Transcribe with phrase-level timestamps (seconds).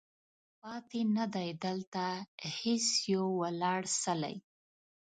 [0.61, 2.03] پاتې نه دی، دلته
[2.59, 4.35] هیڅ یو ولاړ څلی